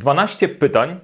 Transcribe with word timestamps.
12 0.00 0.48
pytań 0.48 1.00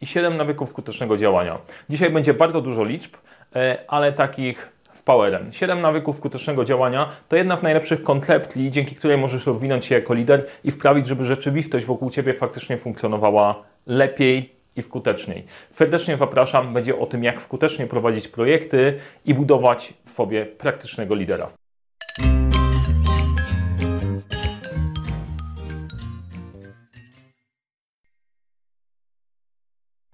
i 0.00 0.06
7 0.06 0.36
nawyków 0.36 0.70
skutecznego 0.70 1.16
działania. 1.16 1.58
Dzisiaj 1.90 2.10
będzie 2.10 2.34
bardzo 2.34 2.60
dużo 2.60 2.84
liczb, 2.84 3.16
e, 3.56 3.78
ale 3.88 4.12
takich 4.12 4.68
w 4.92 5.02
powerem. 5.02 5.52
7 5.52 5.80
nawyków 5.80 6.16
skutecznego 6.16 6.64
działania 6.64 7.08
to 7.28 7.36
jedna 7.36 7.56
z 7.56 7.62
najlepszych 7.62 8.02
konceptli, 8.02 8.70
dzięki 8.70 8.94
której 8.94 9.18
możesz 9.18 9.46
rozwinąć 9.46 9.86
się 9.86 9.94
jako 9.94 10.14
lider 10.14 10.46
i 10.64 10.70
sprawić, 10.70 11.06
żeby 11.06 11.24
rzeczywistość 11.24 11.86
wokół 11.86 12.10
Ciebie 12.10 12.34
faktycznie 12.34 12.78
funkcjonowała 12.78 13.62
lepiej 13.86 14.52
i 14.76 14.82
skuteczniej. 14.82 15.44
Serdecznie 15.72 16.16
zapraszam, 16.16 16.74
będzie 16.74 16.98
o 16.98 17.06
tym, 17.06 17.24
jak 17.24 17.42
skutecznie 17.42 17.86
prowadzić 17.86 18.28
projekty 18.28 18.98
i 19.24 19.34
budować 19.34 19.94
w 20.06 20.12
sobie 20.12 20.46
praktycznego 20.46 21.14
lidera. 21.14 21.50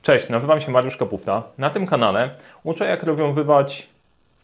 Cześć, 0.02 0.28
nazywam 0.28 0.60
się 0.60 0.70
Mariusz 0.70 0.96
Kapufta. 0.96 1.42
Na 1.58 1.70
tym 1.70 1.86
kanale 1.86 2.30
uczę, 2.64 2.84
jak 2.84 3.02
rozwiązywać 3.02 3.88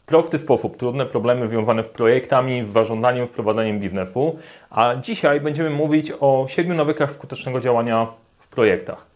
w 0.02 0.06
prosty 0.06 0.38
sposób 0.38 0.76
trudne 0.76 1.06
problemy 1.06 1.48
związane 1.48 1.84
z 1.84 1.88
projektami, 1.88 2.64
z 2.64 2.68
zarządzaniem, 2.68 3.26
wprowadzaniem 3.26 3.80
biznesu. 3.80 4.38
A 4.70 4.94
dzisiaj 4.94 5.40
będziemy 5.40 5.70
mówić 5.70 6.12
o 6.20 6.46
siedmiu 6.48 6.74
nawykach 6.74 7.12
skutecznego 7.12 7.60
działania 7.60 8.06
w 8.38 8.48
projektach. 8.48 9.06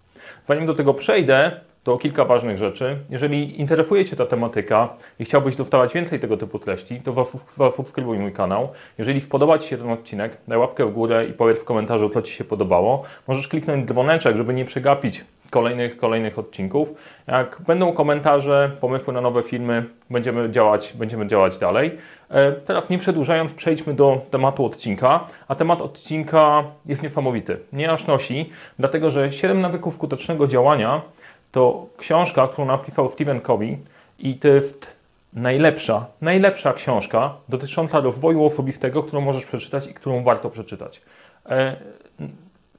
Zanim 0.48 0.66
do 0.66 0.74
tego 0.74 0.94
przejdę, 0.94 1.60
to 1.84 1.98
kilka 1.98 2.24
ważnych 2.24 2.58
rzeczy. 2.58 2.96
Jeżeli 3.10 3.60
interesuje 3.60 4.04
Cię 4.04 4.16
ta 4.16 4.26
tematyka 4.26 4.88
i 5.18 5.24
chciałbyś 5.24 5.56
dostawać 5.56 5.94
więcej 5.94 6.20
tego 6.20 6.36
typu 6.36 6.58
treści, 6.58 7.00
to 7.00 7.26
zasubskrybuj 7.58 8.18
mój 8.18 8.32
kanał. 8.32 8.68
Jeżeli 8.98 9.20
spodoba 9.20 9.58
Ci 9.58 9.68
się 9.68 9.78
ten 9.78 9.90
odcinek, 9.90 10.36
daj 10.48 10.58
łapkę 10.58 10.86
w 10.86 10.92
górę 10.92 11.26
i 11.26 11.32
powiedz 11.32 11.58
w 11.58 11.64
komentarzu, 11.64 12.10
co 12.10 12.22
Ci 12.22 12.32
się 12.32 12.44
podobało. 12.44 13.02
Możesz 13.28 13.48
kliknąć 13.48 13.88
dzwoneczek, 13.88 14.36
żeby 14.36 14.54
nie 14.54 14.64
przegapić 14.64 15.24
kolejnych, 15.52 15.96
kolejnych 15.96 16.38
odcinków. 16.38 16.88
Jak 17.26 17.56
będą 17.66 17.92
komentarze, 17.92 18.70
pomysły 18.80 19.12
na 19.12 19.20
nowe 19.20 19.42
filmy, 19.42 19.84
będziemy 20.10 20.50
działać, 20.50 20.92
będziemy 20.94 21.26
działać 21.26 21.58
dalej. 21.58 21.98
E, 22.30 22.52
teraz 22.52 22.90
nie 22.90 22.98
przedłużając, 22.98 23.52
przejdźmy 23.52 23.94
do 23.94 24.20
tematu 24.30 24.64
odcinka. 24.64 25.26
A 25.48 25.54
temat 25.54 25.80
odcinka 25.80 26.64
jest 26.86 27.02
niesamowity. 27.02 27.58
Nie 27.72 27.90
aż 27.90 28.06
nosi, 28.06 28.50
dlatego 28.78 29.10
że 29.10 29.32
7 29.32 29.60
nawyków 29.60 29.94
skutecznego 29.94 30.46
działania 30.46 31.00
to 31.52 31.86
książka, 31.96 32.48
którą 32.48 32.66
napisał 32.66 33.08
Stephen 33.08 33.40
Covey 33.40 33.78
i 34.18 34.34
to 34.34 34.48
jest 34.48 34.86
najlepsza, 35.32 36.06
najlepsza 36.20 36.72
książka 36.72 37.34
dotycząca 37.48 38.00
rozwoju 38.00 38.44
osobistego, 38.44 39.02
którą 39.02 39.20
możesz 39.20 39.46
przeczytać 39.46 39.86
i 39.86 39.94
którą 39.94 40.24
warto 40.24 40.50
przeczytać. 40.50 41.02
E, 41.46 41.76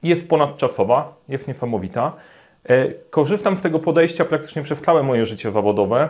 jest 0.03 0.27
ponadczasowa, 0.27 1.13
jest 1.29 1.47
niesamowita. 1.47 2.11
E, 2.69 2.93
korzystam 3.09 3.57
z 3.57 3.61
tego 3.61 3.79
podejścia 3.79 4.25
praktycznie 4.25 4.63
przez 4.63 4.81
całe 4.81 5.03
moje 5.03 5.25
życie 5.25 5.51
zawodowe. 5.51 6.09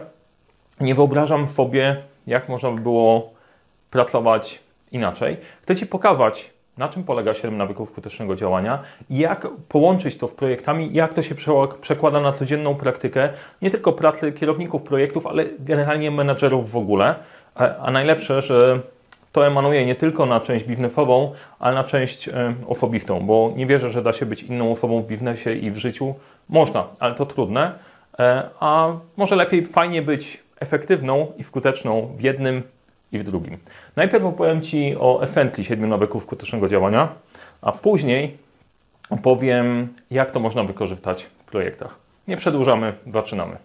Nie 0.79 0.95
wyobrażam 0.95 1.47
sobie, 1.47 1.95
jak 2.27 2.49
można 2.49 2.71
by 2.71 2.81
było 2.81 3.33
pracować 3.91 4.59
inaczej. 4.91 5.37
Chcę 5.61 5.75
Ci 5.75 5.87
pokazać, 5.87 6.49
na 6.77 6.89
czym 6.89 7.03
polega 7.03 7.33
7 7.33 7.57
nawyków 7.57 7.89
skutecznego 7.89 8.35
działania 8.35 8.79
jak 9.09 9.47
połączyć 9.69 10.17
to 10.17 10.27
z 10.27 10.31
projektami, 10.31 10.89
jak 10.93 11.13
to 11.13 11.23
się 11.23 11.35
przekłada 11.81 12.19
na 12.19 12.33
codzienną 12.33 12.75
praktykę, 12.75 13.29
nie 13.61 13.71
tylko 13.71 13.93
pracy 13.93 14.31
kierowników 14.31 14.81
projektów, 14.81 15.27
ale 15.27 15.45
generalnie 15.59 16.11
menedżerów 16.11 16.71
w 16.71 16.77
ogóle. 16.77 17.15
E, 17.59 17.77
a 17.77 17.91
najlepsze, 17.91 18.41
że 18.41 18.79
to 19.31 19.47
emanuje 19.47 19.85
nie 19.85 19.95
tylko 19.95 20.25
na 20.25 20.39
część 20.39 20.65
biznesową, 20.65 21.31
ale 21.59 21.75
na 21.75 21.83
część 21.83 22.29
e, 22.29 22.53
osobistą, 22.67 23.19
bo 23.19 23.53
nie 23.55 23.67
wierzę, 23.67 23.91
że 23.91 24.01
da 24.01 24.13
się 24.13 24.25
być 24.25 24.43
inną 24.43 24.71
osobą 24.71 25.01
w 25.01 25.07
biznesie 25.07 25.53
i 25.53 25.71
w 25.71 25.77
życiu. 25.77 26.15
Można, 26.49 26.87
ale 26.99 27.15
to 27.15 27.25
trudne. 27.25 27.71
E, 28.19 28.49
a 28.59 28.93
może 29.17 29.35
lepiej, 29.35 29.67
fajnie 29.67 30.01
być 30.01 30.43
efektywną 30.59 31.31
i 31.37 31.43
skuteczną 31.43 32.15
w 32.17 32.21
jednym 32.21 32.63
i 33.11 33.19
w 33.19 33.23
drugim. 33.23 33.57
Najpierw 33.95 34.25
opowiem 34.25 34.61
Ci 34.61 34.95
o 34.99 35.23
Essentially 35.23 35.63
7 35.63 35.89
nawyków 35.89 36.23
skutecznego 36.23 36.69
działania, 36.69 37.07
a 37.61 37.71
później 37.71 38.37
opowiem, 39.09 39.93
jak 40.11 40.31
to 40.31 40.39
można 40.39 40.63
wykorzystać 40.63 41.23
w 41.23 41.43
projektach. 41.51 41.95
Nie 42.27 42.37
przedłużamy, 42.37 42.93
zaczynamy. 43.13 43.57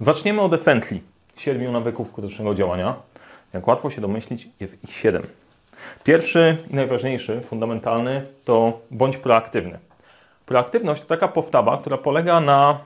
Zaczniemy 0.00 0.40
od 0.40 0.52
Essentially 0.52 1.00
7 1.36 1.72
nawyków 1.72 2.08
skutecznego 2.08 2.54
działania. 2.54 2.94
Jak 3.52 3.66
łatwo 3.68 3.90
się 3.90 4.00
domyślić, 4.00 4.48
jest 4.60 4.84
ich 4.84 4.94
7. 4.94 5.22
Pierwszy 6.04 6.56
i 6.70 6.74
najważniejszy, 6.74 7.40
fundamentalny 7.40 8.26
to 8.44 8.80
bądź 8.90 9.16
proaktywny. 9.16 9.78
Proaktywność 10.46 11.02
to 11.02 11.08
taka 11.08 11.28
postawa, 11.28 11.78
która 11.78 11.98
polega 11.98 12.40
na 12.40 12.78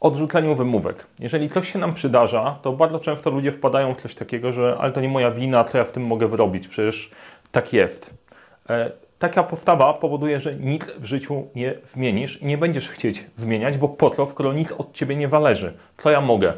odrzuceniu 0.00 0.54
wymówek. 0.54 1.06
Jeżeli 1.18 1.50
coś 1.50 1.72
się 1.72 1.78
nam 1.78 1.94
przydarza, 1.94 2.58
to 2.62 2.72
bardzo 2.72 3.00
często 3.00 3.30
ludzie 3.30 3.52
wpadają 3.52 3.94
w 3.94 4.02
coś 4.02 4.14
takiego, 4.14 4.52
że 4.52 4.76
ale 4.80 4.92
to 4.92 5.00
nie 5.00 5.08
moja 5.08 5.30
wina, 5.30 5.64
co 5.64 5.78
ja 5.78 5.84
w 5.84 5.92
tym 5.92 6.06
mogę 6.06 6.28
wyrobić, 6.28 6.68
przecież 6.68 7.10
tak 7.52 7.72
jest. 7.72 8.10
E, 8.70 8.90
taka 9.18 9.42
postawa 9.42 9.92
powoduje, 9.92 10.40
że 10.40 10.54
nic 10.54 10.84
w 10.84 11.04
życiu 11.04 11.46
nie 11.54 11.74
zmienisz 11.92 12.42
i 12.42 12.46
nie 12.46 12.58
będziesz 12.58 12.88
chcieć 12.88 13.24
zmieniać, 13.38 13.78
bo 13.78 13.88
po 13.88 14.10
to, 14.10 14.26
skoro 14.26 14.52
nic 14.52 14.72
od 14.72 14.92
Ciebie 14.92 15.16
nie 15.16 15.28
zależy. 15.28 15.72
Co 16.02 16.10
ja 16.10 16.20
mogę? 16.20 16.52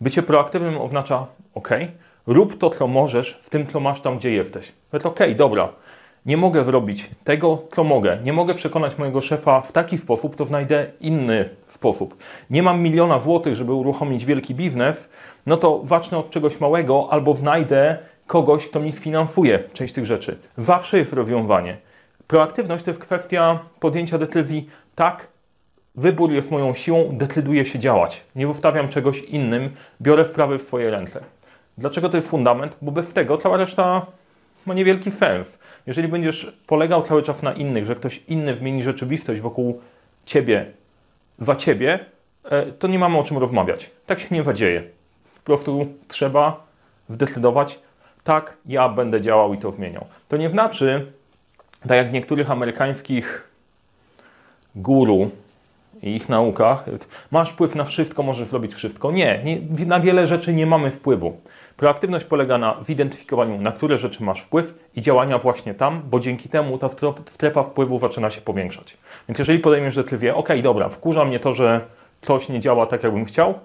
Bycie 0.00 0.22
proaktywnym 0.22 0.80
oznacza, 0.80 1.26
ok, 1.54 1.68
rób 2.26 2.58
to, 2.58 2.70
co 2.70 2.86
możesz 2.86 3.40
w 3.42 3.50
tym, 3.50 3.66
co 3.66 3.80
masz 3.80 4.00
tam, 4.00 4.18
gdzie 4.18 4.30
jesteś. 4.30 4.72
To 5.02 5.08
ok, 5.08 5.20
dobra, 5.36 5.68
nie 6.28 6.36
mogę 6.36 6.64
zrobić 6.64 7.10
tego, 7.24 7.62
co 7.72 7.84
mogę. 7.84 8.18
Nie 8.24 8.32
mogę 8.32 8.54
przekonać 8.54 8.98
mojego 8.98 9.20
szefa 9.20 9.60
w 9.60 9.72
taki 9.72 9.98
sposób, 9.98 10.36
to 10.36 10.44
znajdę 10.44 10.86
inny 11.00 11.48
sposób. 11.68 12.16
Nie 12.50 12.62
mam 12.62 12.80
miliona 12.82 13.18
złotych, 13.18 13.56
żeby 13.56 13.72
uruchomić 13.72 14.24
wielki 14.24 14.54
biznes, 14.54 15.08
no 15.46 15.56
to 15.56 15.82
zacznę 15.86 16.18
od 16.18 16.30
czegoś 16.30 16.60
małego 16.60 17.08
albo 17.10 17.34
znajdę 17.34 17.98
kogoś, 18.26 18.66
kto 18.66 18.80
mi 18.80 18.92
sfinansuje 18.92 19.58
część 19.72 19.94
tych 19.94 20.06
rzeczy. 20.06 20.38
Zawsze 20.58 20.98
jest 20.98 21.12
rozwiązanie. 21.12 21.76
Proaktywność 22.26 22.84
to 22.84 22.90
jest 22.90 23.00
kwestia 23.00 23.58
podjęcia 23.80 24.18
decyzji 24.18 24.70
tak, 24.94 25.28
wybór 25.94 26.32
jest 26.32 26.50
moją 26.50 26.74
siłą, 26.74 27.08
decyduję 27.12 27.66
się 27.66 27.78
działać. 27.78 28.22
Nie 28.36 28.46
wystawiam 28.46 28.88
czegoś 28.88 29.20
innym, 29.20 29.70
biorę 30.02 30.24
wprawy 30.24 30.58
w 30.58 30.62
swoje 30.62 30.90
ręce. 30.90 31.20
Dlaczego 31.78 32.08
to 32.08 32.16
jest 32.16 32.28
fundament? 32.28 32.76
Bo 32.82 32.92
bez 32.92 33.12
tego 33.12 33.38
cała 33.38 33.56
reszta 33.56 34.06
ma 34.66 34.74
niewielki 34.74 35.10
sens. 35.10 35.57
Jeżeli 35.88 36.08
będziesz 36.08 36.52
polegał 36.66 37.02
cały 37.02 37.22
czas 37.22 37.42
na 37.42 37.52
innych, 37.52 37.86
że 37.86 37.96
ktoś 37.96 38.22
inny 38.28 38.56
zmieni 38.56 38.82
rzeczywistość 38.82 39.40
wokół 39.40 39.80
ciebie, 40.26 40.66
za 41.38 41.56
ciebie, 41.56 41.98
e, 42.44 42.66
to 42.66 42.88
nie 42.88 42.98
mamy 42.98 43.18
o 43.18 43.24
czym 43.24 43.38
rozmawiać. 43.38 43.90
Tak 44.06 44.20
się 44.20 44.26
nie 44.30 44.42
zadzieje. 44.42 44.82
Po 45.34 45.40
prostu 45.44 45.86
trzeba 46.08 46.66
zdecydować, 47.10 47.78
tak, 48.24 48.56
ja 48.66 48.88
będę 48.88 49.20
działał 49.20 49.54
i 49.54 49.58
to 49.58 49.72
zmieniał. 49.72 50.04
To 50.28 50.36
nie 50.36 50.50
znaczy, 50.50 51.12
tak 51.80 51.96
jak 51.96 52.12
niektórych 52.12 52.50
amerykańskich 52.50 53.48
guru 54.74 55.30
i 56.02 56.16
ich 56.16 56.28
naukach, 56.28 56.84
masz 57.30 57.50
wpływ 57.50 57.74
na 57.74 57.84
wszystko, 57.84 58.22
możesz 58.22 58.48
zrobić 58.48 58.74
wszystko. 58.74 59.12
Nie, 59.12 59.40
nie 59.44 59.86
na 59.86 60.00
wiele 60.00 60.26
rzeczy 60.26 60.54
nie 60.54 60.66
mamy 60.66 60.90
wpływu. 60.90 61.40
Proaktywność 61.78 62.24
polega 62.24 62.58
na 62.58 62.76
zidentyfikowaniu, 62.86 63.60
na 63.60 63.72
które 63.72 63.98
rzeczy 63.98 64.22
masz 64.22 64.40
wpływ 64.40 64.74
i 64.96 65.02
działania 65.02 65.38
właśnie 65.38 65.74
tam, 65.74 66.02
bo 66.04 66.20
dzięki 66.20 66.48
temu 66.48 66.78
ta 66.78 66.88
strefa 67.30 67.62
wpływu 67.62 67.98
zaczyna 67.98 68.30
się 68.30 68.40
powiększać. 68.40 68.96
Więc 69.28 69.38
jeżeli 69.38 69.58
podejmiesz 69.58 69.96
decyzję, 69.96 70.34
ok, 70.34 70.48
dobra, 70.62 70.88
wkurza 70.88 71.24
mnie 71.24 71.40
to, 71.40 71.54
że 71.54 71.80
coś 72.26 72.48
nie 72.48 72.60
działa 72.60 72.86
tak, 72.86 73.02
jakbym 73.02 73.24
chciał, 73.24 73.58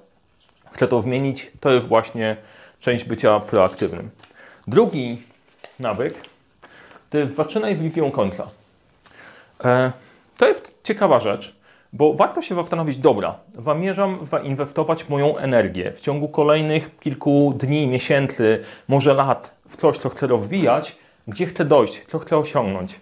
chcę 0.71 0.87
to 0.87 1.01
zmienić, 1.01 1.51
to 1.59 1.71
jest 1.71 1.87
właśnie 1.87 2.37
część 2.79 3.03
bycia 3.03 3.39
proaktywnym. 3.39 4.09
Drugi 4.67 5.21
nawyk 5.79 6.13
to 7.09 7.17
jest 7.17 7.35
zaczynaj 7.35 7.75
z 7.75 7.79
wizją 7.79 8.11
końca. 8.11 8.47
E, 9.63 9.91
to 10.37 10.47
jest 10.47 10.79
ciekawa 10.83 11.19
rzecz, 11.19 11.55
bo 11.93 12.13
warto 12.13 12.41
się 12.41 12.55
zastanowić, 12.55 12.97
dobra, 12.97 13.35
zamierzam 13.53 14.17
zainwestować 14.23 15.09
moją 15.09 15.37
energię 15.37 15.91
w 15.91 16.01
ciągu 16.01 16.27
kolejnych 16.27 16.99
kilku 16.99 17.53
dni, 17.57 17.87
miesięcy, 17.87 18.59
może 18.87 19.13
lat 19.13 19.51
w 19.69 19.77
coś, 19.77 19.97
co 19.97 20.09
chcę 20.09 20.27
rozwijać, 20.27 20.95
gdzie 21.27 21.45
chcę 21.45 21.65
dojść, 21.65 22.01
co 22.11 22.19
chcę 22.19 22.37
osiągnąć. 22.37 22.99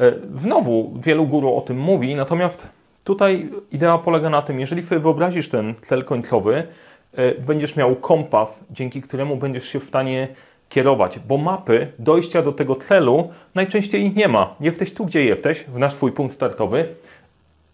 E, 0.00 0.12
znowu 0.34 0.92
wielu 0.96 1.26
guru 1.26 1.56
o 1.56 1.60
tym 1.60 1.78
mówi, 1.78 2.14
natomiast 2.14 2.68
tutaj 3.04 3.48
idea 3.72 3.98
polega 3.98 4.30
na 4.30 4.42
tym, 4.42 4.60
jeżeli 4.60 4.82
sobie 4.82 5.00
wyobrazisz 5.00 5.48
ten 5.48 5.74
cel 5.88 6.04
końcowy, 6.04 6.66
e, 7.14 7.34
będziesz 7.34 7.76
miał 7.76 7.96
kompas, 7.96 8.60
dzięki 8.70 9.02
któremu 9.02 9.36
będziesz 9.36 9.68
się 9.68 9.80
w 9.80 9.84
stanie 9.84 10.28
kierować, 10.68 11.18
bo 11.18 11.36
mapy 11.36 11.92
dojścia 11.98 12.42
do 12.42 12.52
tego 12.52 12.76
celu 12.76 13.28
najczęściej 13.54 14.12
nie 14.14 14.28
ma. 14.28 14.54
Jesteś 14.60 14.94
tu, 14.94 15.06
gdzie 15.06 15.24
jesteś, 15.24 15.64
w 15.64 15.78
nasz 15.78 15.94
swój 15.94 16.12
punkt 16.12 16.34
startowy, 16.34 16.88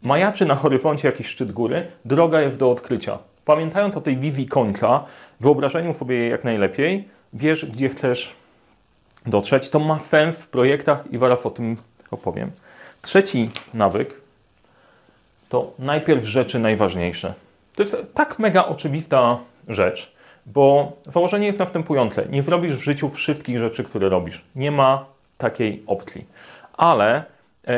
majaczy 0.04 0.46
na 0.46 0.54
horyzoncie 0.54 1.08
jakiś 1.08 1.26
szczyt 1.26 1.52
góry, 1.52 1.86
droga 2.04 2.40
jest 2.40 2.58
do 2.58 2.70
odkrycia. 2.70 3.18
Pamiętając 3.44 3.96
o 3.96 4.00
tej 4.00 4.16
wizji 4.16 4.46
końca, 4.46 5.04
wyobrażeniu 5.40 5.94
sobie 5.94 6.16
jej 6.16 6.30
jak 6.30 6.44
najlepiej, 6.44 7.08
wiesz, 7.32 7.66
gdzie 7.66 7.88
chcesz 7.88 8.34
dotrzeć. 9.26 9.70
To 9.70 9.78
ma 9.78 9.98
sens 9.98 10.36
w 10.36 10.48
projektach 10.48 11.04
i 11.12 11.18
zaraz 11.18 11.46
o 11.46 11.50
tym 11.50 11.76
opowiem. 12.10 12.50
Trzeci 13.02 13.50
nawyk 13.74 14.20
to 15.48 15.72
najpierw 15.78 16.24
rzeczy 16.24 16.58
najważniejsze. 16.58 17.34
To 17.74 17.82
jest 17.82 17.96
tak 18.14 18.38
mega 18.38 18.66
oczywista 18.66 19.38
rzecz, 19.68 20.12
bo 20.46 20.92
założenie 21.06 21.46
jest 21.46 21.58
następujące. 21.58 22.26
Nie 22.30 22.42
zrobisz 22.42 22.76
w 22.76 22.84
życiu 22.84 23.10
wszystkich 23.10 23.58
rzeczy, 23.58 23.84
które 23.84 24.08
robisz. 24.08 24.44
Nie 24.56 24.70
ma 24.70 25.04
takiej 25.38 25.82
opcji. 25.86 26.26
Ale 26.72 27.24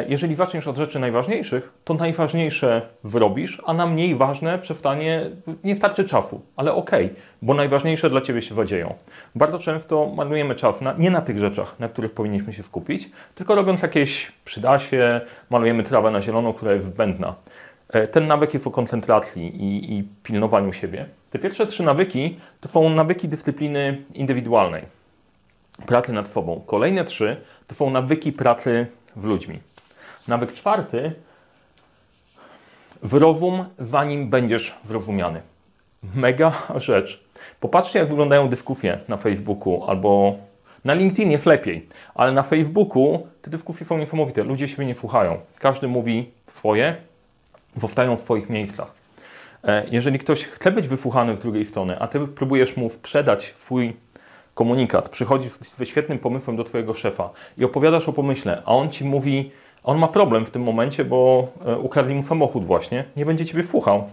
jeżeli 0.08 0.34
zaczniesz 0.34 0.66
od 0.66 0.76
rzeczy 0.76 0.98
najważniejszych, 0.98 1.72
to 1.84 1.94
najważniejsze 1.94 2.82
zrobisz, 3.04 3.62
a 3.66 3.74
na 3.74 3.86
mniej 3.86 4.14
ważne 4.14 4.58
przestanie, 4.58 5.30
nie 5.64 5.76
starczy 5.76 6.04
czasu, 6.04 6.42
ale 6.56 6.74
okej, 6.74 7.06
okay, 7.06 7.16
bo 7.42 7.54
najważniejsze 7.54 8.10
dla 8.10 8.20
Ciebie 8.20 8.42
się 8.42 8.54
zadzieją. 8.54 8.94
Bardzo 9.34 9.58
często 9.58 10.06
marnujemy 10.16 10.54
czas 10.54 10.80
na, 10.80 10.92
nie 10.98 11.10
na 11.10 11.20
tych 11.20 11.38
rzeczach, 11.38 11.78
na 11.78 11.88
których 11.88 12.12
powinniśmy 12.12 12.52
się 12.52 12.62
skupić, 12.62 13.10
tylko 13.34 13.54
robiąc 13.54 13.82
jakieś 13.82 14.32
przydasie, 14.44 15.20
malujemy 15.50 15.82
trawę 15.82 16.10
na 16.10 16.22
zielono, 16.22 16.54
która 16.54 16.72
jest 16.72 16.86
zbędna. 16.86 17.34
E, 17.88 18.08
ten 18.08 18.26
nawyk 18.26 18.54
jest 18.54 18.66
o 18.66 18.70
koncentracji 18.70 19.62
i, 19.62 19.98
i 19.98 20.04
pilnowaniu 20.22 20.72
siebie. 20.72 21.06
Te 21.30 21.38
pierwsze 21.38 21.66
trzy 21.66 21.82
nawyki 21.82 22.40
to 22.60 22.68
są 22.68 22.90
nawyki 22.90 23.28
dyscypliny 23.28 24.02
indywidualnej, 24.14 24.82
pracy 25.86 26.12
nad 26.12 26.28
sobą. 26.28 26.62
Kolejne 26.66 27.04
trzy 27.04 27.36
to 27.66 27.74
są 27.74 27.90
nawyki 27.90 28.32
pracy 28.32 28.86
z 29.16 29.24
ludźmi. 29.24 29.58
Nawyk 30.28 30.54
czwarty 30.54 31.12
wyrozum, 33.02 33.64
zanim 33.78 34.30
będziesz 34.30 34.74
zrozumiany. 34.84 35.40
Mega 36.14 36.52
rzecz. 36.76 37.24
Popatrzcie, 37.60 37.98
jak 37.98 38.08
wyglądają 38.08 38.48
dyskusje 38.48 38.98
na 39.08 39.16
Facebooku 39.16 39.84
albo 39.84 40.36
na 40.84 40.94
LinkedIn 40.94 41.30
jest 41.30 41.46
lepiej, 41.46 41.88
ale 42.14 42.32
na 42.32 42.42
Facebooku 42.42 43.26
te 43.42 43.50
dyskusje 43.50 43.86
są 43.86 43.98
niesamowite. 43.98 44.44
Ludzie 44.44 44.68
siebie 44.68 44.86
nie 44.86 44.94
słuchają. 44.94 45.38
Każdy 45.58 45.88
mówi 45.88 46.30
swoje, 46.50 46.96
powstają 47.80 48.16
w 48.16 48.22
Twoich 48.22 48.50
miejscach. 48.50 48.92
E, 49.64 49.84
jeżeli 49.90 50.18
ktoś 50.18 50.44
chce 50.44 50.72
być 50.72 50.88
wysłuchany 50.88 51.36
z 51.36 51.40
drugiej 51.40 51.64
strony, 51.64 51.98
a 51.98 52.06
Ty 52.06 52.26
próbujesz 52.26 52.76
mu 52.76 52.88
sprzedać 52.88 53.54
swój 53.56 53.96
komunikat, 54.54 55.08
przychodzisz 55.08 55.52
ze 55.76 55.86
świetnym 55.86 56.18
pomysłem 56.18 56.56
do 56.56 56.64
Twojego 56.64 56.94
szefa 56.94 57.30
i 57.58 57.64
opowiadasz 57.64 58.08
o 58.08 58.12
pomyśle, 58.12 58.62
a 58.64 58.74
on 58.74 58.90
Ci 58.90 59.04
mówi, 59.04 59.50
on 59.86 59.98
ma 59.98 60.08
problem 60.08 60.46
w 60.46 60.50
tym 60.50 60.62
momencie, 60.62 61.04
bo 61.04 61.48
e, 61.66 61.78
ukradli 61.78 62.14
mu 62.14 62.22
samochód 62.22 62.64
właśnie, 62.64 63.04
nie 63.16 63.26
będzie 63.26 63.46
Ciebie 63.46 63.62
słuchał. 63.62 64.08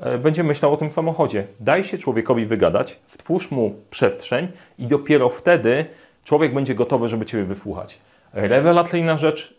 E, 0.00 0.18
będzie 0.18 0.44
myślał 0.44 0.72
o 0.72 0.76
tym 0.76 0.92
samochodzie. 0.92 1.46
Daj 1.60 1.84
się 1.84 1.98
człowiekowi 1.98 2.46
wygadać, 2.46 2.98
stwórz 3.06 3.50
mu 3.50 3.74
przestrzeń 3.90 4.48
i 4.78 4.86
dopiero 4.86 5.28
wtedy 5.28 5.84
człowiek 6.24 6.54
będzie 6.54 6.74
gotowy, 6.74 7.08
żeby 7.08 7.26
Ciebie 7.26 7.44
wysłuchać. 7.44 7.98
Rewelacyjna 8.32 9.16
rzecz, 9.16 9.54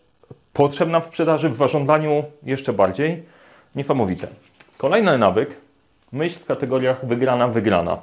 potrzebna 0.52 1.00
w 1.00 1.06
sprzedaży, 1.06 1.48
w 1.48 1.56
zażądaniu 1.56 2.24
jeszcze 2.42 2.72
bardziej. 2.72 3.22
Niesamowite. 3.74 4.26
Kolejny 4.78 5.18
nawyk, 5.18 5.56
myśl 6.12 6.38
w 6.38 6.44
kategoriach 6.44 7.06
wygrana, 7.06 7.48
wygrana. 7.48 7.98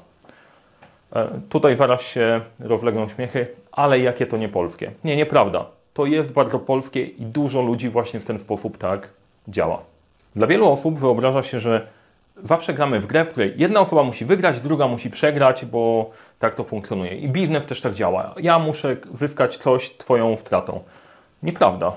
E, 1.16 1.28
tutaj 1.50 1.78
zaraz 1.78 2.02
się 2.02 2.42
rozlegną 2.60 3.10
śmiechy, 3.10 3.48
ale 3.72 4.00
jakie 4.00 4.26
to 4.26 4.38
nie 4.38 4.50
polskie. 4.50 4.92
Nie, 5.04 5.16
nieprawda. 5.16 5.66
To 5.96 6.06
jest 6.06 6.32
bardzo 6.32 6.60
polskie 6.60 7.04
i 7.04 7.26
dużo 7.26 7.62
ludzi 7.62 7.90
właśnie 7.90 8.20
w 8.20 8.26
ten 8.26 8.40
sposób 8.40 8.78
tak 8.78 9.10
działa. 9.48 9.82
Dla 10.36 10.48
wielu 10.48 10.72
osób 10.72 11.00
wyobraża 11.00 11.44
się, 11.44 11.60
że 11.60 11.88
zawsze 12.44 12.74
gramy 12.74 13.00
w 13.00 13.08
grę, 13.08 13.26
w 13.26 13.30
której 13.30 13.54
jedna 13.58 13.80
osoba 13.80 14.04
musi 14.04 14.26
wygrać, 14.26 14.60
druga 14.60 14.88
musi 14.88 15.10
przegrać, 15.10 15.66
bo 15.66 16.12
tak 16.40 16.56
to 16.56 16.64
funkcjonuje. 16.64 17.16
I 17.16 17.30
biznes 17.30 17.66
też 17.66 17.82
tak 17.82 17.94
działa. 17.94 18.34
Ja 18.42 18.60
muszę 18.60 18.98
zyskać 19.14 19.58
coś 19.58 19.98
Twoją 19.98 20.38
stratą. 20.38 20.84
Nieprawda. 21.44 21.92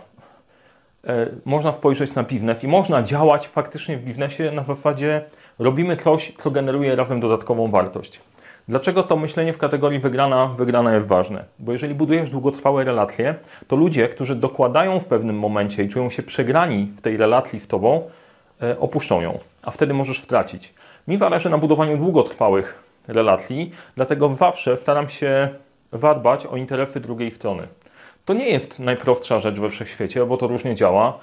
E, 1.06 1.27
można 1.45 1.73
spojrzeć 1.73 2.15
na 2.15 2.23
biznes 2.23 2.65
i 2.65 2.69
można 2.69 3.03
działać 3.03 3.49
faktycznie 3.49 3.97
w 3.97 4.05
biznesie 4.05 4.50
na 4.50 4.65
zasadzie 4.65 5.25
robimy 5.59 5.97
coś, 5.97 6.33
co 6.43 6.50
generuje 6.50 6.97
razem 6.97 7.21
dodatkową 7.21 7.71
wartość. 7.71 8.21
Dlaczego 8.69 9.03
to 9.03 9.17
myślenie 9.17 9.53
w 9.53 9.59
kategorii 9.59 9.99
wygrana, 9.99 10.47
wygrana 10.47 10.94
jest 10.94 11.09
ważne? 11.09 11.44
Bo 11.59 11.73
jeżeli 11.73 11.94
budujesz 11.94 12.31
długotrwałe 12.31 12.85
relacje, 12.85 13.35
to 13.69 13.76
ludzie, 13.76 14.09
którzy 14.09 14.35
dokładają 14.35 15.00
w 15.00 15.05
pewnym 15.05 15.38
momencie 15.38 15.85
i 15.85 15.88
czują 15.88 16.11
się 16.11 16.23
przegrani 16.23 16.93
w 16.97 17.00
tej 17.00 17.17
relacji 17.17 17.61
z 17.61 17.67
Tobą, 17.67 18.11
e, 18.62 18.79
opuszczą 18.79 19.20
ją, 19.20 19.38
a 19.62 19.70
wtedy 19.70 19.94
możesz 19.94 20.23
stracić. 20.23 20.75
Mi 21.09 21.17
zależy 21.17 21.50
na 21.50 21.59
budowaniu 21.59 21.97
długotrwałych 21.97 22.82
relacji, 23.09 23.73
dlatego 23.97 24.29
zawsze 24.29 24.76
staram 24.76 25.09
się 25.09 25.49
zadbać 25.93 26.47
o 26.47 26.56
interesy 26.56 27.00
drugiej 27.00 27.31
strony. 27.31 27.62
To 28.25 28.35
nie 28.35 28.49
jest 28.49 28.79
najprostsza 28.79 29.41
rzecz 29.41 29.61
we 29.61 29.71
wszechświecie, 29.71 30.26
bo 30.26 30.37
to 30.37 30.47
różnie 30.47 30.75
działa. 30.75 31.19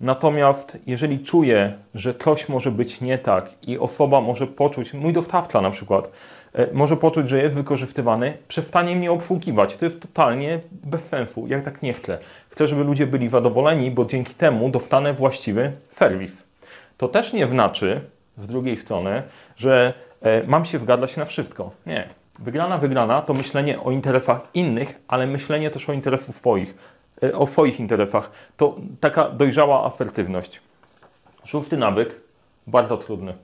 Natomiast 0.00 0.78
jeżeli 0.86 1.18
czuję, 1.18 1.72
że 1.94 2.14
coś 2.14 2.48
może 2.48 2.70
być 2.70 3.00
nie 3.00 3.18
tak 3.18 3.50
i 3.62 3.78
osoba 3.78 4.20
może 4.20 4.46
poczuć, 4.46 4.94
mój 4.94 5.12
dostawca 5.12 5.60
na 5.60 5.70
przykład, 5.70 6.10
e, 6.54 6.72
może 6.72 6.96
poczuć, 6.96 7.28
że 7.28 7.42
jest 7.42 7.54
wykorzystywany, 7.54 8.38
przestanie 8.48 8.96
mnie 8.96 9.12
obsługiwać. 9.12 9.76
To 9.76 9.84
jest 9.84 10.00
totalnie 10.02 10.60
bez 10.70 11.04
sensu. 11.04 11.46
Ja 11.46 11.62
tak 11.62 11.82
nie 11.82 11.92
chcę. 11.92 12.18
Chcę, 12.50 12.66
żeby 12.66 12.84
ludzie 12.84 13.06
byli 13.06 13.28
zadowoleni, 13.28 13.90
bo 13.90 14.04
dzięki 14.04 14.34
temu 14.34 14.68
dostanę 14.68 15.12
właściwy 15.12 15.72
serwis. 15.94 16.32
To 16.96 17.08
też 17.08 17.32
nie 17.32 17.46
znaczy, 17.46 18.00
z 18.38 18.46
drugiej 18.46 18.76
strony, 18.76 19.22
że 19.56 19.94
e, 20.22 20.42
mam 20.46 20.64
się 20.64 20.78
zgadzać 20.78 21.16
na 21.16 21.24
wszystko. 21.24 21.70
Nie. 21.86 22.08
Wygrana, 22.38 22.78
wygrana 22.78 23.22
to 23.22 23.34
myślenie 23.34 23.80
o 23.80 23.90
interesach 23.90 24.40
innych, 24.54 25.00
ale 25.08 25.26
myślenie 25.26 25.70
też 25.70 25.88
o 25.88 25.92
interesach 25.92 26.36
swoich, 26.36 26.74
o 27.34 27.46
swoich 27.46 27.80
interesach. 27.80 28.30
To 28.56 28.76
taka 29.00 29.28
dojrzała 29.30 29.84
asertywność. 29.84 30.60
Szósty 31.44 31.76
nawyk, 31.76 32.20
bardzo 32.66 32.96
trudny. 32.96 33.34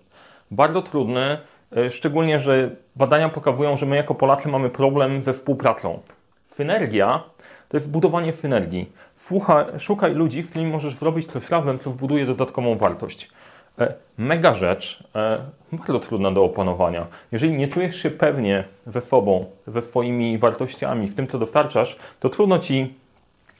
Bardzo 0.51 0.83
trudny, 0.83 1.39
e, 1.77 1.91
szczególnie, 1.91 2.41
że 2.41 2.71
badania 2.97 3.29
pokazują, 3.29 3.77
że 3.77 3.87
my 3.87 3.97
jako 3.97 4.15
Polacy 4.15 4.49
mamy 4.49 4.71
problem 4.71 5.23
ze 5.23 5.33
współpracą. 5.33 6.01
Synergia 6.47 7.23
to 7.69 7.77
jest 7.77 7.91
budowanie 7.91 8.33
synergii. 8.33 8.93
Słuchaj, 9.17 9.65
szukaj 9.79 10.15
ludzi, 10.15 10.43
z 10.43 10.49
którymi 10.49 10.71
możesz 10.71 10.95
zrobić 10.95 11.33
coś 11.33 11.51
razem, 11.51 11.79
co 11.79 11.91
wbuduje 11.91 12.27
dodatkową 12.27 12.77
wartość. 12.79 13.31
E, 13.79 13.95
mega 14.19 14.55
rzecz, 14.55 15.05
e, 15.15 15.39
bardzo 15.73 16.01
trudna 16.01 16.31
do 16.31 16.45
opanowania. 16.45 17.07
Jeżeli 17.33 17.53
nie 17.53 17.69
czujesz 17.69 17.97
się 17.97 18.11
pewnie 18.11 18.65
ze 18.87 19.01
sobą, 19.01 19.47
ze 19.67 19.83
swoimi 19.83 20.39
wartościami, 20.39 21.09
w 21.09 21.17
tym, 21.17 21.29
co 21.29 21.39
dostarczasz, 21.39 21.97
to 22.21 22.29
trudno 22.29 22.59
ci 22.59 22.95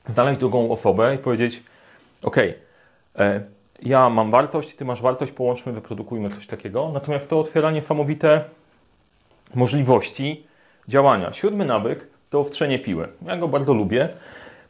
znaleźć 0.09 0.41
drugą 0.41 0.71
osobę 0.71 1.15
i 1.15 1.19
powiedzieć: 1.19 1.63
OK, 2.23 2.37
e, 3.19 3.41
ja 3.83 4.11
mam 4.11 4.31
wartość, 4.31 4.77
ty 4.77 4.85
masz 4.85 5.03
wartość, 5.03 5.33
połączmy, 5.33 5.73
wyprodukujmy 5.73 6.31
coś 6.31 6.47
takiego. 6.47 6.91
Natomiast 6.95 7.31
to 7.31 7.41
otwiera 7.41 7.71
niesamowite 7.71 8.45
możliwości 9.55 10.47
działania. 10.89 11.33
Siódmy 11.33 11.65
nawyk 11.65 12.07
to 12.31 12.41
owtrzenie 12.41 12.79
piły. 12.79 13.09
Ja 13.27 13.37
go 13.37 13.49
bardzo 13.49 13.75
lubię. 13.75 14.09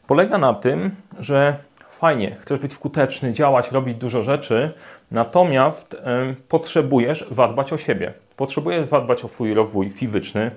Polega 0.07 0.37
na 0.37 0.53
tym, 0.53 0.91
że 1.19 1.55
fajnie, 1.99 2.37
chcesz 2.41 2.59
być 2.59 2.73
skuteczny, 2.73 3.33
działać, 3.33 3.71
robić 3.71 3.97
dużo 3.97 4.23
rzeczy, 4.23 4.71
natomiast 5.11 5.93
y, 5.93 5.97
potrzebujesz 6.49 7.25
zadbać 7.31 7.73
o 7.73 7.77
siebie. 7.77 8.13
Potrzebujesz 8.35 8.89
zadbać 8.89 9.23
o 9.23 9.27
swój 9.27 9.53
rozwój 9.53 9.89
fizyczny, 9.89 10.51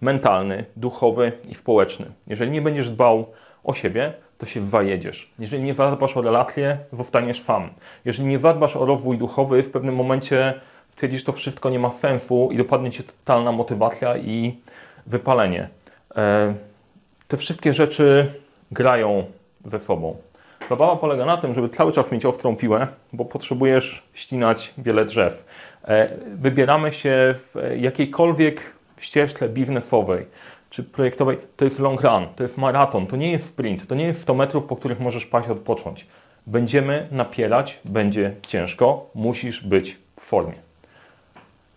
mentalny, 0.00 0.64
duchowy 0.76 1.32
i 1.48 1.54
społeczny. 1.54 2.06
Jeżeli 2.26 2.50
nie 2.50 2.62
będziesz 2.62 2.90
dbał 2.90 3.26
o 3.64 3.74
siebie, 3.74 4.12
to 4.38 4.46
się 4.46 4.64
zajedziesz. 4.64 5.30
Jeżeli 5.38 5.62
nie 5.62 5.74
zadbasz 5.74 6.16
o 6.16 6.22
relacje, 6.22 6.78
zostaniesz 6.92 7.42
fan. 7.42 7.68
Jeżeli 8.04 8.28
nie 8.28 8.38
zadbasz 8.38 8.76
o 8.76 8.86
rozwój 8.86 9.18
duchowy, 9.18 9.62
w 9.62 9.70
pewnym 9.70 9.94
momencie 9.94 10.54
stwierdzisz, 10.92 11.20
że 11.20 11.26
to 11.26 11.32
wszystko 11.32 11.70
nie 11.70 11.78
ma 11.78 11.90
sensu 11.90 12.48
i 12.52 12.56
dopadnie 12.56 12.90
cię 12.90 13.02
totalna 13.02 13.52
motywacja 13.52 14.16
i 14.16 14.56
wypalenie. 15.06 15.68
E, 16.16 16.54
te 17.28 17.36
wszystkie 17.36 17.72
rzeczy 17.72 18.32
grają 18.70 19.24
ze 19.64 19.80
sobą. 19.80 20.16
Zabawa 20.68 20.96
polega 20.96 21.24
na 21.24 21.36
tym, 21.36 21.54
żeby 21.54 21.68
cały 21.68 21.92
czas 21.92 22.12
mieć 22.12 22.26
ostrą 22.26 22.56
piłę, 22.56 22.86
bo 23.12 23.24
potrzebujesz 23.24 24.02
ścinać 24.14 24.74
wiele 24.78 25.04
drzew. 25.04 25.44
E, 25.84 26.08
wybieramy 26.34 26.92
się 26.92 27.34
w 27.54 27.76
jakiejkolwiek 27.76 28.60
ścieżce 29.00 29.48
biznesowej 29.48 30.26
czy 30.72 30.84
projektowej. 30.84 31.38
To 31.56 31.64
jest 31.64 31.78
long 31.78 32.02
run, 32.02 32.26
to 32.36 32.42
jest 32.42 32.58
maraton, 32.58 33.06
to 33.06 33.16
nie 33.16 33.32
jest 33.32 33.46
sprint, 33.46 33.86
to 33.86 33.94
nie 33.94 34.04
jest 34.04 34.22
100 34.22 34.34
metrów, 34.34 34.64
po 34.64 34.76
których 34.76 35.00
możesz 35.00 35.26
paść 35.26 35.48
odpocząć. 35.48 36.06
Będziemy 36.46 37.08
napierać, 37.10 37.80
będzie 37.84 38.34
ciężko, 38.46 39.10
musisz 39.14 39.64
być 39.66 39.98
w 40.20 40.24
formie. 40.24 40.54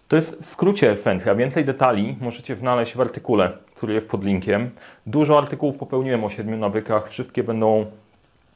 To 0.08 0.16
jest 0.16 0.44
w 0.44 0.50
skrócie 0.50 0.92
esencja. 0.92 1.36
Więcej 1.36 1.66
detali 1.66 2.16
możecie 2.22 2.56
znaleźć 2.56 2.96
w 2.96 3.02
artykule, 3.02 3.52
który 3.76 3.94
jest 3.94 4.10
pod 4.10 4.24
linkiem. 4.24 4.70
Dużo 5.06 5.38
artykułów 5.38 5.78
popełniłem 5.78 6.24
o 6.24 6.30
siedmiu 6.30 6.58
nawykach. 6.58 7.10
Wszystkie 7.10 7.44
będą 7.44 7.86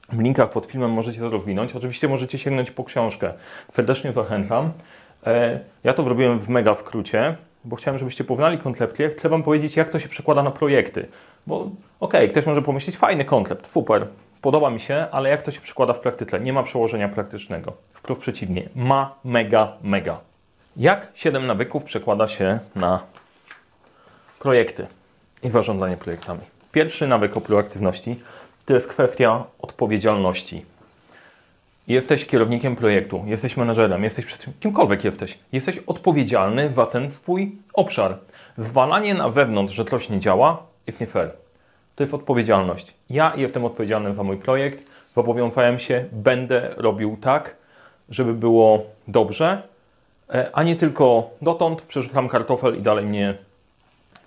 w 0.09 0.19
linkach 0.19 0.51
pod 0.51 0.65
filmem 0.65 0.91
możecie 0.91 1.19
to 1.19 1.29
rozwinąć. 1.29 1.75
Oczywiście 1.75 2.07
możecie 2.07 2.37
sięgnąć 2.37 2.71
po 2.71 2.83
książkę. 2.83 3.33
Serdecznie 3.73 4.13
zachęcam. 4.13 4.71
E, 5.25 5.59
ja 5.83 5.93
to 5.93 6.03
zrobiłem 6.03 6.39
w 6.39 6.49
mega 6.49 6.75
skrócie, 6.75 7.35
bo 7.65 7.75
chciałem, 7.75 7.99
żebyście 7.99 8.23
poznali 8.23 8.57
koncepcję. 8.57 9.09
Chcę 9.09 9.29
Wam 9.29 9.43
powiedzieć, 9.43 9.75
jak 9.75 9.89
to 9.89 9.99
się 9.99 10.09
przekłada 10.09 10.43
na 10.43 10.51
projekty. 10.51 11.07
Bo 11.47 11.55
okej, 11.55 11.71
okay, 11.99 12.29
ktoś 12.29 12.45
może 12.45 12.61
pomyśleć, 12.61 12.97
fajny 12.97 13.25
koncept, 13.25 13.67
super, 13.67 14.07
podoba 14.41 14.69
mi 14.69 14.79
się, 14.79 15.07
ale 15.11 15.29
jak 15.29 15.41
to 15.41 15.51
się 15.51 15.61
przekłada 15.61 15.93
w 15.93 15.99
praktyce? 15.99 16.39
Nie 16.39 16.53
ma 16.53 16.63
przełożenia 16.63 17.09
praktycznego. 17.09 17.73
Wprost 17.93 18.21
przeciwnie, 18.21 18.69
ma 18.75 19.15
mega, 19.23 19.73
mega. 19.83 20.19
Jak 20.77 21.07
7 21.15 21.47
nawyków 21.47 21.83
przekłada 21.83 22.27
się 22.27 22.59
na 22.75 22.99
projekty 24.39 24.87
i 25.43 25.49
zarządzanie 25.49 25.97
projektami? 25.97 26.41
Pierwszy 26.71 27.07
nawyk 27.07 27.37
o 27.37 27.41
proaktywności 27.41 28.19
to 28.65 28.73
jest 28.73 28.87
kwestia 28.87 29.43
odpowiedzialności. 29.61 30.65
Jesteś 31.89 32.25
kierownikiem 32.25 32.75
projektu, 32.75 33.23
jesteś 33.25 33.57
menedżerem, 33.57 34.03
jesteś 34.03 34.25
kimkolwiek 34.59 35.03
jesteś. 35.03 35.39
Jesteś 35.51 35.77
odpowiedzialny 35.87 36.73
za 36.73 36.85
ten 36.85 37.11
swój 37.11 37.55
obszar. 37.73 38.17
Zwalanie 38.57 39.13
na 39.13 39.29
wewnątrz, 39.29 39.73
że 39.73 39.85
coś 39.85 40.09
nie 40.09 40.19
działa, 40.19 40.63
jest 40.87 40.99
nie 40.99 41.07
fair. 41.07 41.31
To 41.95 42.03
jest 42.03 42.13
odpowiedzialność. 42.13 42.93
Ja 43.09 43.33
jestem 43.35 43.65
odpowiedzialny 43.65 44.15
za 44.15 44.23
mój 44.23 44.37
projekt, 44.37 44.83
zobowiązałem 45.15 45.79
się, 45.79 46.05
będę 46.11 46.73
robił 46.77 47.17
tak, 47.21 47.55
żeby 48.09 48.33
było 48.33 48.83
dobrze, 49.07 49.61
e, 50.29 50.49
a 50.53 50.63
nie 50.63 50.75
tylko 50.75 51.29
dotąd 51.41 51.81
przerzucam 51.81 52.29
kartofel 52.29 52.77
i 52.77 52.81
dalej 52.81 53.05
mnie 53.05 53.37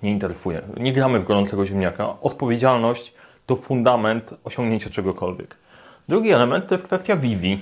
nie 0.02 0.10
interesuje. 0.10 0.62
Nie 0.76 0.92
gramy 0.92 1.20
w 1.20 1.24
gorącego 1.24 1.66
ziemniaka. 1.66 2.20
Odpowiedzialność 2.20 3.14
to 3.46 3.56
fundament 3.56 4.34
osiągnięcia 4.44 4.90
czegokolwiek. 4.90 5.61
Drugi 6.08 6.32
element 6.32 6.66
to 6.66 6.74
jest 6.74 6.86
kwestia 6.86 7.16
Vivi. 7.16 7.60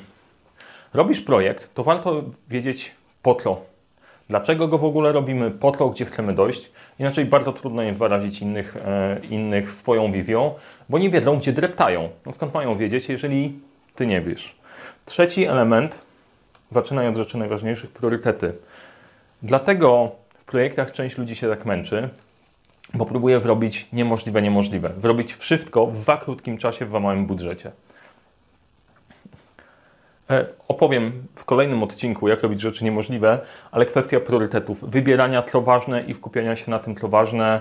Robisz 0.94 1.20
projekt, 1.20 1.74
to 1.74 1.84
warto 1.84 2.22
wiedzieć 2.48 2.94
po 3.22 3.34
co. 3.34 3.60
Dlaczego 4.28 4.68
go 4.68 4.78
w 4.78 4.84
ogóle 4.84 5.12
robimy, 5.12 5.50
po 5.50 5.72
co, 5.72 5.88
gdzie 5.88 6.04
chcemy 6.04 6.34
dojść. 6.34 6.70
Inaczej 6.98 7.24
bardzo 7.24 7.52
trudno 7.52 7.82
jest 7.82 7.98
wyrazić 7.98 8.42
innych, 8.42 8.76
e, 8.76 9.20
innych 9.30 9.72
swoją 9.72 10.12
wizją, 10.12 10.54
bo 10.88 10.98
nie 10.98 11.10
wiedzą, 11.10 11.38
gdzie 11.38 11.52
dreptają. 11.52 12.08
No 12.26 12.32
skąd 12.32 12.54
mają 12.54 12.74
wiedzieć, 12.74 13.08
jeżeli 13.08 13.58
ty 13.94 14.06
nie 14.06 14.20
wiesz. 14.20 14.54
Trzeci 15.06 15.44
element, 15.44 15.98
zaczynając 16.72 17.18
od 17.18 17.26
rzeczy 17.26 17.38
najważniejszych, 17.38 17.90
priorytety. 17.90 18.52
Dlatego 19.42 20.10
w 20.34 20.44
projektach 20.44 20.92
część 20.92 21.18
ludzi 21.18 21.36
się 21.36 21.48
tak 21.48 21.66
męczy, 21.66 22.08
bo 22.94 23.06
próbuje 23.06 23.40
zrobić 23.40 23.88
niemożliwe 23.92 24.42
niemożliwe. 24.42 24.92
Zrobić 25.02 25.34
wszystko 25.34 25.86
w 25.86 25.96
za 25.96 26.16
krótkim 26.16 26.58
czasie, 26.58 26.86
w 26.86 26.90
za 26.90 27.00
małym 27.00 27.26
budżecie. 27.26 27.70
E, 30.30 30.46
opowiem 30.68 31.26
w 31.34 31.44
kolejnym 31.44 31.82
odcinku, 31.82 32.28
jak 32.28 32.42
robić 32.42 32.60
rzeczy 32.60 32.84
niemożliwe, 32.84 33.38
ale 33.70 33.86
kwestia 33.86 34.20
priorytetów, 34.20 34.90
wybierania 34.90 35.42
co 35.42 35.60
ważne 35.60 36.02
i 36.02 36.14
skupiania 36.14 36.56
się 36.56 36.70
na 36.70 36.78
tym, 36.78 36.96
co 36.96 37.08
ważne, 37.08 37.60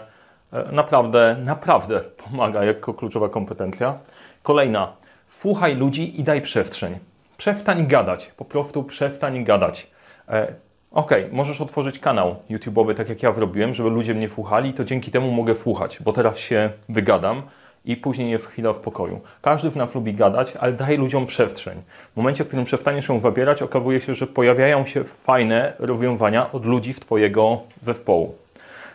e, 0.54 0.72
naprawdę, 0.72 1.38
naprawdę 1.44 2.00
pomaga 2.00 2.64
jako 2.64 2.94
kluczowa 2.94 3.30
kompetencja. 3.30 3.98
Kolejna, 4.44 4.94
słuchaj 5.40 5.76
ludzi 5.76 6.20
i 6.20 6.24
daj 6.24 6.42
przestrzeń. 6.42 6.98
Przestań 7.38 7.88
gadać, 7.88 8.32
po 8.38 8.46
prostu 8.46 8.84
przestań 8.84 9.44
gadać. 9.44 9.88
E, 10.30 10.54
ok, 10.92 11.12
możesz 11.32 11.62
otworzyć 11.62 12.00
kanał 12.00 12.36
YouTube'owy, 12.50 12.96
tak 12.96 13.10
jak 13.10 13.24
ja 13.24 13.34
zrobiłem, 13.34 13.74
żeby 13.74 13.90
ludzie 13.90 14.14
mnie 14.14 14.30
słuchali, 14.30 14.74
to 14.74 14.84
dzięki 14.84 15.12
temu 15.12 15.32
mogę 15.32 15.56
słuchać, 15.56 16.00
bo 16.04 16.14
teraz 16.14 16.38
się 16.38 16.70
wygadam 16.90 17.42
i 17.86 17.98
później 17.98 18.32
jest 18.32 18.46
chwila 18.46 18.74
w 18.74 18.80
pokoju. 18.80 19.22
Każdy 19.42 19.72
z 19.72 19.76
nas 19.76 19.96
lubi 19.96 20.14
gadać, 20.14 20.54
ale 20.60 20.74
daj 20.74 20.98
ludziom 20.98 21.26
przestrzeń. 21.26 21.82
W 22.14 22.18
momencie, 22.18 22.44
w 22.44 22.48
którym 22.48 22.66
przestaniesz 22.66 23.10
ją 23.10 23.20
wybierać, 23.20 23.62
okazuje 23.62 24.02
się, 24.02 24.16
że 24.16 24.28
pojawiają 24.28 24.86
się 24.86 25.04
fajne 25.04 25.74
rozwiązania 25.80 26.52
od 26.52 26.66
ludzi 26.66 26.94
z 26.94 27.00
Twojego 27.00 27.62
zespołu. 27.86 28.36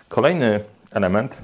Kolejny 0.09 0.61
element. 0.93 1.37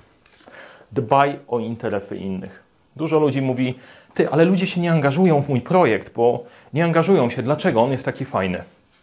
Dbaj 0.92 1.38
o 1.48 1.58
interesy 1.58 2.16
innych. 2.16 2.62
Dużo 2.96 3.18
ludzi 3.18 3.42
mówi, 3.42 3.74
ty, 4.14 4.30
ale 4.30 4.44
ludzie 4.44 4.66
się 4.66 4.80
nie 4.80 4.92
angażują 4.92 5.42
w 5.42 5.48
mój 5.48 5.60
projekt, 5.60 6.14
bo 6.14 6.44
nie 6.72 6.84
angażują 6.84 7.30
się. 7.30 7.42
Dlaczego 7.42 7.82
on 7.82 7.90
jest 7.90 8.04
taki 8.04 8.24
fajny? 8.24 8.62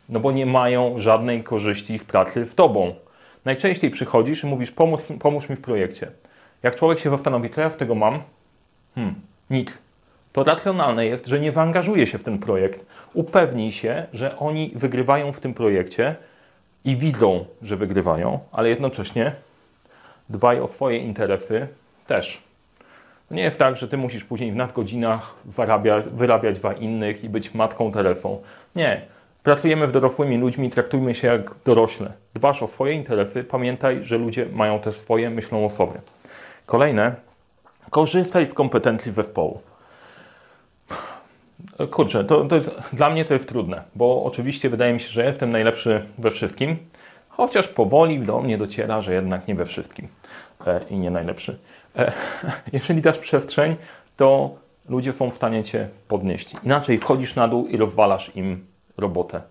No 0.09 0.19
bo 0.19 0.31
nie 0.31 0.45
mają 0.45 0.99
żadnej 0.99 1.43
korzyści 1.43 1.99
w 1.99 2.05
pracy 2.05 2.45
z 2.45 2.55
Tobą. 2.55 2.93
Najczęściej 3.45 3.91
przychodzisz 3.91 4.43
i 4.43 4.47
mówisz, 4.47 4.71
pomóż, 4.71 5.01
pomóż 5.19 5.49
mi 5.49 5.55
w 5.55 5.61
projekcie. 5.61 6.11
Jak 6.63 6.75
człowiek 6.75 6.99
się 6.99 7.09
zastanowi, 7.09 7.49
co 7.49 7.61
ja 7.61 7.69
z 7.69 7.77
tego 7.77 7.95
mam? 7.95 8.21
Hmm, 8.95 9.15
nic. 9.49 9.69
To 10.33 10.43
racjonalne 10.43 11.05
jest, 11.05 11.27
że 11.27 11.39
nie 11.39 11.51
zaangażuje 11.51 12.07
się 12.07 12.17
w 12.17 12.23
ten 12.23 12.39
projekt. 12.39 12.85
Upewnij 13.13 13.71
się, 13.71 14.05
że 14.13 14.37
oni 14.37 14.71
wygrywają 14.75 15.31
w 15.31 15.39
tym 15.39 15.53
projekcie 15.53 16.15
i 16.85 16.95
widzą, 16.95 17.45
że 17.61 17.75
wygrywają, 17.75 18.39
ale 18.51 18.69
jednocześnie 18.69 19.31
dbaj 20.29 20.59
o 20.59 20.67
swoje 20.67 20.97
interesy 20.97 21.67
też. 22.07 22.43
Nie 23.31 23.43
jest 23.43 23.57
tak, 23.57 23.77
że 23.77 23.87
ty 23.87 23.97
musisz 23.97 24.23
później 24.23 24.51
w 24.51 24.55
nadgodzinach 24.55 25.35
wyrabiać 26.11 26.59
dla 26.59 26.73
innych 26.73 27.23
i 27.23 27.29
być 27.29 27.53
matką 27.53 27.91
Teresą. 27.91 28.41
Nie. 28.75 29.01
Pracujemy 29.43 29.87
z 29.87 29.91
dorosłymi 29.91 30.37
ludźmi, 30.37 30.69
traktujmy 30.69 31.15
się 31.15 31.27
jak 31.27 31.51
dorośle. 31.65 32.11
Dbasz 32.33 32.63
o 32.63 32.67
swoje 32.67 32.93
interesy, 32.93 33.43
pamiętaj, 33.43 33.99
że 34.03 34.17
ludzie 34.17 34.45
mają 34.53 34.79
też 34.79 34.95
swoje, 34.95 35.29
myślą 35.29 35.65
o 35.65 35.69
sobie. 35.69 36.01
Kolejne, 36.67 37.15
korzystaj 37.89 38.47
z 38.47 38.53
kompetencji 38.53 39.11
zespołu. 39.11 39.61
Kurczę, 41.91 42.23
to, 42.23 42.45
to 42.45 42.55
jest, 42.55 42.71
dla 42.93 43.09
mnie 43.09 43.25
to 43.25 43.33
jest 43.33 43.47
trudne, 43.47 43.83
bo 43.95 44.23
oczywiście 44.23 44.69
wydaje 44.69 44.93
mi 44.93 44.99
się, 44.99 45.09
że 45.09 45.25
jestem 45.25 45.51
najlepszy 45.51 46.05
we 46.17 46.31
wszystkim, 46.31 46.77
chociaż 47.29 47.67
powoli 47.67 48.19
do 48.19 48.39
mnie 48.39 48.57
dociera, 48.57 49.01
że 49.01 49.13
jednak 49.13 49.47
nie 49.47 49.55
we 49.55 49.65
wszystkim 49.65 50.07
e, 50.67 50.81
i 50.89 50.97
nie 50.97 51.11
najlepszy. 51.11 51.59
E, 51.95 52.11
jeżeli 52.73 53.01
dasz 53.01 53.17
przestrzeń, 53.17 53.75
to 54.17 54.55
ludzie 54.89 55.13
są 55.13 55.31
w 55.31 55.35
stanie 55.35 55.63
Cię 55.63 55.89
podnieść. 56.07 56.55
Inaczej 56.63 56.97
wchodzisz 56.97 57.35
na 57.35 57.47
dół 57.47 57.67
i 57.67 57.77
rozwalasz 57.77 58.35
im 58.35 58.65
robotę. 58.97 59.41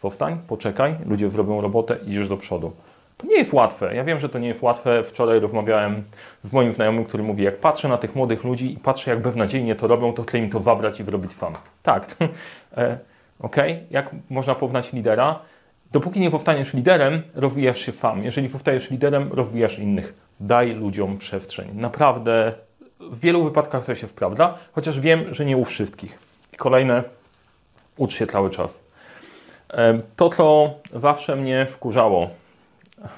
Powstań, 0.00 0.38
poczekaj, 0.48 0.96
ludzie 1.06 1.30
zrobią 1.30 1.60
robotę, 1.60 1.96
idziesz 2.06 2.28
do 2.28 2.36
przodu. 2.36 2.72
To 3.16 3.26
nie 3.26 3.36
jest 3.36 3.52
łatwe. 3.52 3.94
Ja 3.94 4.04
wiem, 4.04 4.20
że 4.20 4.28
to 4.28 4.38
nie 4.38 4.48
jest 4.48 4.62
łatwe. 4.62 5.04
Wczoraj 5.04 5.40
rozmawiałem 5.40 6.02
z 6.44 6.52
moim 6.52 6.74
znajomym, 6.74 7.04
który 7.04 7.22
mówi, 7.22 7.42
jak 7.42 7.56
patrzę 7.56 7.88
na 7.88 7.98
tych 7.98 8.14
młodych 8.14 8.44
ludzi 8.44 8.72
i 8.72 8.76
patrzę, 8.76 9.10
jak 9.10 9.22
beznadziejnie 9.22 9.74
to 9.74 9.86
robią, 9.86 10.12
to 10.12 10.22
chcę 10.22 10.38
im 10.38 10.50
to 10.50 10.60
zabrać 10.60 11.00
i 11.00 11.04
wyrobić 11.04 11.32
sam. 11.32 11.54
Tak. 11.82 12.16
e, 12.76 12.98
ok? 13.40 13.56
Jak 13.90 14.10
można 14.30 14.54
poznać 14.54 14.92
lidera? 14.92 15.38
Dopóki 15.92 16.20
nie 16.20 16.30
powstaniesz 16.30 16.74
liderem, 16.74 17.22
rozwijasz 17.34 17.78
się 17.78 17.92
sam. 17.92 18.24
Jeżeli 18.24 18.48
powstajesz 18.48 18.90
liderem, 18.90 19.32
rozwijasz 19.32 19.78
innych. 19.78 20.14
Daj 20.40 20.74
ludziom 20.74 21.18
przestrzeń. 21.18 21.68
Naprawdę 21.74 22.52
w 23.00 23.20
wielu 23.20 23.44
wypadkach 23.44 23.86
to 23.86 23.94
się 23.94 24.08
sprawdza, 24.08 24.54
chociaż 24.72 25.00
wiem, 25.00 25.34
że 25.34 25.44
nie 25.44 25.56
u 25.56 25.64
wszystkich. 25.64 26.18
I 26.52 26.56
kolejne, 26.56 27.02
ucz 27.96 28.14
się 28.14 28.26
cały 28.26 28.50
czas. 28.50 28.80
E, 29.72 30.00
to, 30.16 30.30
co 30.30 30.74
zawsze 30.94 31.36
mnie 31.36 31.66
wkurzało, 31.70 32.30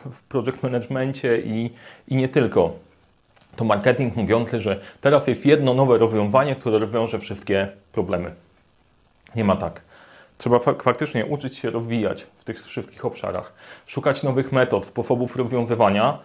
w 0.04 0.23
project 0.23 0.62
managemencie 0.62 1.38
i, 1.40 1.71
i 2.09 2.16
nie 2.16 2.28
tylko. 2.28 2.73
To 3.57 3.64
marketing 3.64 4.16
mówiący, 4.16 4.61
że 4.61 4.80
teraz 5.00 5.26
jest 5.26 5.47
jedno 5.47 5.75
nowe 5.75 5.99
rozwiązanie, 5.99 6.57
które 6.57 6.78
rozwiąże 6.78 7.18
wszystkie 7.18 7.68
problemy. 7.92 8.30
Nie 9.37 9.45
ma 9.45 9.57
tak. 9.57 9.80
Trzeba 10.38 10.59
faktycznie 10.59 11.26
uczyć 11.26 11.57
się 11.57 11.71
rozwijać 11.71 12.26
w 12.38 12.45
tych 12.45 12.64
wszystkich 12.64 13.04
obszarach, 13.04 13.52
szukać 13.87 14.23
nowych 14.23 14.52
metod, 14.52 14.87
sposobów 14.87 15.37
rozwiązywania. 15.37 16.18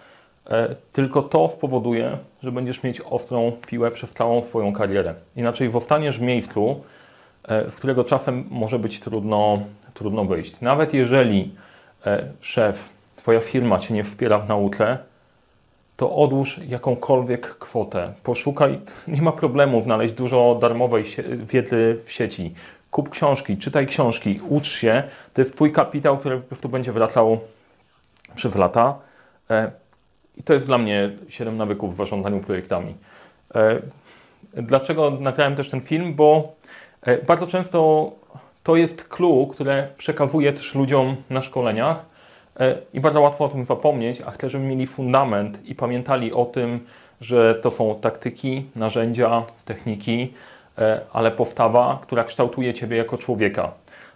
E, 0.50 0.76
tylko 0.94 1.22
to 1.22 1.50
spowoduje, 1.50 2.18
że 2.44 2.52
będziesz 2.52 2.84
mieć 2.84 3.02
ostrą 3.02 3.52
piłę 3.68 3.92
przez 3.92 4.12
całą 4.12 4.44
swoją 4.44 4.74
karierę. 4.74 5.14
Inaczej 5.36 5.72
zostaniesz 5.72 6.20
w 6.20 6.22
miejscu, 6.22 6.82
e, 7.44 7.70
z 7.70 7.76
którego 7.76 8.04
czasem 8.04 8.46
może 8.50 8.80
być 8.80 9.00
trudno, 9.00 9.60
trudno 9.94 10.26
wyjść. 10.26 10.62
Nawet 10.62 10.94
jeżeli 10.94 11.56
e, 12.06 12.28
szef 12.42 12.93
Twoja 13.24 13.40
firma 13.40 13.80
Cię 13.80 13.94
nie 13.94 14.04
wspiera 14.04 14.40
w 14.40 14.48
nauce, 14.50 14.98
to 15.98 16.16
odłóż 16.16 16.60
jakąkolwiek 16.68 17.58
kwotę. 17.58 18.14
Poszukaj, 18.24 18.80
nie 19.08 19.22
ma 19.22 19.32
problemu 19.32 19.82
znaleźć 19.82 20.14
dużo 20.14 20.58
darmowej 20.62 21.06
wiedzy 21.38 22.00
w 22.06 22.12
sieci. 22.12 22.54
Kup 22.92 23.10
książki, 23.10 23.58
czytaj 23.58 23.88
książki, 23.88 24.40
ucz 24.50 24.68
się. 24.68 25.04
To 25.34 25.42
jest 25.42 25.56
Twój 25.56 25.72
kapitał, 25.72 26.18
który 26.18 26.38
po 26.38 26.48
prostu 26.48 26.70
będzie 26.70 26.92
wracał 26.92 27.40
przez 28.36 28.56
lata. 28.56 29.00
E, 29.50 29.72
I 30.38 30.44
to 30.44 30.54
jest 30.54 30.66
dla 30.66 30.78
mnie 30.78 31.12
7 31.30 31.58
nawyków 31.58 31.94
w 31.94 31.98
zarządzaniu 31.98 32.40
projektami. 32.40 32.96
E, 33.56 33.80
dlaczego 34.54 35.12
nagrałem 35.12 35.56
też 35.56 35.70
ten 35.70 35.82
film? 35.82 36.14
Bo 36.14 36.56
e, 37.02 37.18
bardzo 37.18 37.48
często 37.48 38.12
to 38.64 38.76
jest 38.76 39.04
clue, 39.08 39.48
które 39.48 39.88
przekazuje 39.98 40.54
też 40.54 40.76
ludziom 40.76 41.16
na 41.30 41.42
szkoleniach, 41.42 42.13
I 42.94 43.00
bardzo 43.00 43.22
łatwo 43.22 43.46
o 43.46 43.50
tym 43.50 43.66
zapomnieć, 43.66 44.22
a 44.22 44.32
chcę, 44.32 44.50
żeby 44.50 44.66
mieli 44.66 44.88
fundament 44.88 45.66
i 45.66 45.76
pamiętali 45.76 46.34
o 46.34 46.46
tym, 46.46 46.80
że 47.22 47.56
to 47.56 47.72
są 47.72 47.96
taktyki, 48.02 48.66
narzędzia, 48.76 49.44
techniki, 49.66 50.34
e, 50.78 51.02
ale 51.14 51.32
postawa, 51.32 52.00
która 52.02 52.24
kształtuje 52.24 52.74
Ciebie 52.74 52.98
jako 52.98 53.18
człowieka. 53.18 53.72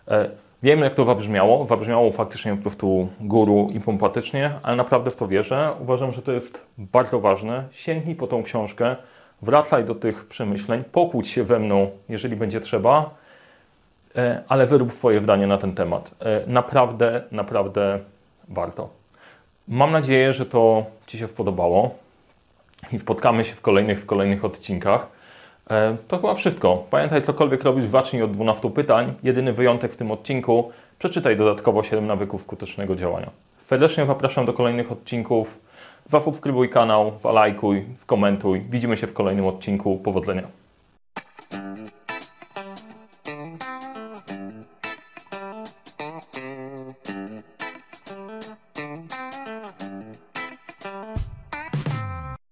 E, 0.08 0.30
wiem, 0.64 0.80
jak 0.80 0.96
to 0.96 1.06
zabrzmiało. 1.06 1.66
Zabrzmiało 1.66 2.12
faktycznie 2.12 2.56
po 2.56 2.62
prostu 2.62 3.08
guru 3.20 3.70
i 3.74 3.80
pompatycznie, 3.80 4.52
ale 4.64 4.76
naprawdę 4.76 5.12
w 5.12 5.16
to 5.16 5.28
wierzę. 5.28 5.72
Uważam, 5.82 6.12
że 6.12 6.22
to 6.22 6.32
jest 6.32 6.62
bardzo 6.78 7.20
ważne. 7.20 7.64
Sięgnij 7.72 8.16
po 8.16 8.28
tą 8.28 8.44
książkę, 8.44 8.96
wracaj 9.42 9.86
do 9.86 9.96
tych 9.96 10.26
przemyśleń, 10.26 10.84
pokłóć 10.92 11.28
się 11.30 11.44
we 11.44 11.60
mną, 11.60 11.90
jeżeli 12.10 12.36
będzie 12.36 12.62
trzeba, 12.62 13.10
e, 14.16 14.44
ale 14.48 14.68
wyrób 14.68 14.94
swoje 14.94 15.22
zdanie 15.22 15.48
na 15.48 15.58
ten 15.58 15.76
temat. 15.76 16.16
E, 16.20 16.48
Naprawdę, 16.48 17.24
naprawdę 17.32 18.00
warto. 18.50 18.90
Mam 19.68 19.92
nadzieję, 19.92 20.34
że 20.34 20.46
to 20.46 20.86
Ci 21.08 21.18
się 21.18 21.28
podobało 21.28 21.96
i 22.92 23.00
spotkamy 23.00 23.46
się 23.46 23.54
w 23.56 23.62
kolejnych, 23.62 24.02
w 24.02 24.06
kolejnych 24.06 24.46
odcinkach. 24.46 25.08
E, 25.70 25.98
To 26.08 26.18
chyba 26.18 26.34
wszystko. 26.36 26.84
Pamiętaj, 26.90 27.22
cokolwiek 27.22 27.64
robisz, 27.64 27.86
zacznij 27.86 28.22
od 28.24 28.32
12 28.32 28.70
pytań. 28.70 29.14
Jedyny 29.24 29.54
wyjątek 29.54 29.94
w 29.94 29.96
tym 29.96 30.12
odcinku. 30.12 30.72
Przeczytaj 31.00 31.38
dodatkowo 31.38 31.84
7 31.84 32.08
nawyków 32.08 32.42
skutecznego 32.42 32.96
działania. 32.96 33.30
Serdecznie 33.66 34.06
zapraszam 34.06 34.46
do 34.46 34.54
kolejnych 34.54 34.92
odcinków. 34.92 35.60
Zasubskrybuj 36.06 36.70
kanał, 36.70 37.12
zalajkuj, 37.20 37.86
skomentuj. 38.02 38.62
Widzimy 38.70 38.98
się 38.98 39.08
w 39.08 39.14
kolejnym 39.14 39.46
odcinku. 39.46 39.98
Powodzenia. 39.98 40.44